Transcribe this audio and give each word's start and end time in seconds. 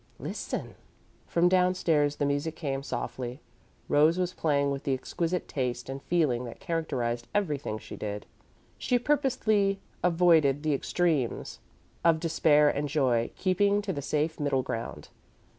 "Listen!" 0.17 0.73
From 1.27 1.47
downstairs 1.47 2.15
the 2.15 2.25
music 2.25 2.55
came 2.55 2.81
softly. 2.81 3.39
Rose 3.87 4.17
was 4.17 4.33
playing 4.33 4.71
with 4.71 4.83
the 4.83 4.95
exquisite 4.95 5.47
taste 5.47 5.89
and 5.89 6.01
feeling 6.01 6.43
that 6.45 6.59
characterised 6.59 7.27
everything 7.35 7.77
she 7.77 7.95
did. 7.95 8.25
She 8.79 8.97
purposely 8.97 9.79
avoided 10.03 10.63
the 10.63 10.73
extremes 10.73 11.59
of 12.03 12.19
despair 12.19 12.67
and 12.67 12.89
joy, 12.89 13.29
keeping 13.35 13.79
to 13.83 13.93
the 13.93 14.01
safe 14.01 14.39
middle 14.39 14.63
ground. 14.63 15.09